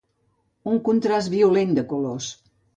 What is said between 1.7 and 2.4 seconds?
de colors.